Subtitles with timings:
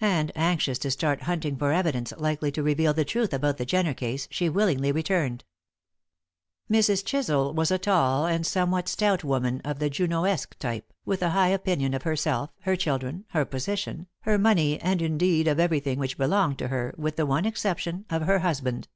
[0.00, 3.94] And anxious to start hunting for evidence likely to reveal the truth about the Jenner
[3.94, 5.44] case, she willingly returned.
[6.68, 7.04] Mrs.
[7.04, 11.50] Chisel was a tall and somewhat stout woman of the Junoesque type, with a high
[11.50, 16.58] opinion of herself, her children, her position, her money, and, indeed, of everything which belonged
[16.58, 18.88] to her, with the one exception of her husband.